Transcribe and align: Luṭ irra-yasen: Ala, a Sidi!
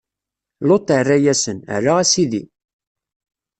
Luṭ 0.67 0.87
irra-yasen: 0.97 1.57
Ala, 1.75 1.93
a 2.01 2.03
Sidi! 2.11 2.43